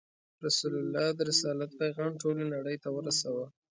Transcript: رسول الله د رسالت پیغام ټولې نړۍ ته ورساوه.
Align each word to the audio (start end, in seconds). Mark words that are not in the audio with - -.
رسول 0.45 0.73
الله 0.81 1.07
د 1.17 1.19
رسالت 1.29 1.71
پیغام 1.81 2.11
ټولې 2.21 2.43
نړۍ 2.53 2.77
ته 2.83 2.89
ورساوه. 2.91 3.45